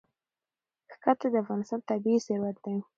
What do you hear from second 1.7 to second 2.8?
طبعي ثروت دی.